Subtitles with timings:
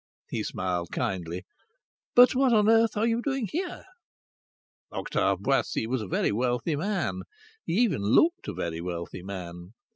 [0.31, 1.45] He smiled kindly.
[2.15, 3.83] "But what on earth are you doing here?"
[4.91, 7.21] Octave Boissy was a very wealthy man.
[7.65, 9.73] He even looked a very wealthy man.